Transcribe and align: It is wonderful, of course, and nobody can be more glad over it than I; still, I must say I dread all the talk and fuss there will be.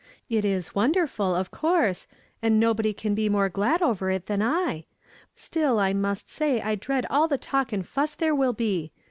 It 0.31 0.43
is 0.43 0.73
wonderful, 0.73 1.35
of 1.35 1.51
course, 1.51 2.07
and 2.41 2.59
nobody 2.59 2.91
can 2.91 3.13
be 3.13 3.29
more 3.29 3.49
glad 3.49 3.83
over 3.83 4.09
it 4.09 4.25
than 4.25 4.41
I; 4.41 4.85
still, 5.35 5.77
I 5.77 5.93
must 5.93 6.27
say 6.27 6.59
I 6.59 6.73
dread 6.73 7.05
all 7.11 7.27
the 7.27 7.37
talk 7.37 7.71
and 7.71 7.85
fuss 7.85 8.15
there 8.15 8.33
will 8.33 8.53
be. 8.53 8.91